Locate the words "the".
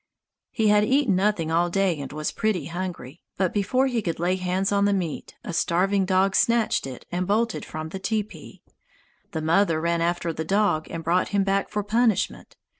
4.85-4.93, 7.89-7.99, 9.33-9.43, 10.33-10.43